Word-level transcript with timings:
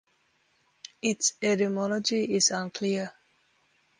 Its 1.03 1.33
etymology 1.43 2.23
is 2.33 2.49
unclear. 2.49 3.13